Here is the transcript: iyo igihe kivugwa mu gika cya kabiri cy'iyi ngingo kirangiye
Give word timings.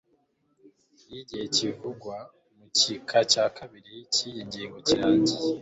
iyo 1.05 1.17
igihe 1.23 1.45
kivugwa 1.55 2.15
mu 2.55 2.65
gika 2.77 3.19
cya 3.31 3.45
kabiri 3.57 3.95
cy'iyi 4.13 4.41
ngingo 4.47 4.77
kirangiye 4.87 5.47